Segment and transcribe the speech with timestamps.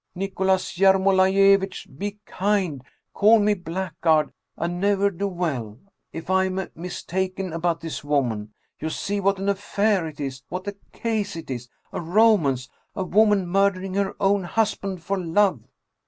[0.15, 1.87] "Nicholas Yermolaiyevitch!
[1.95, 2.83] Be kind!
[3.13, 5.77] Call me a black guard, a ne'er do weel,
[6.11, 8.51] if I am mistaken about this woman.
[8.79, 10.41] You see what an affair it is.
[10.49, 11.69] What a case it is.
[11.93, 12.67] A ro mance!
[12.95, 15.61] A woman murdering her own husband for love!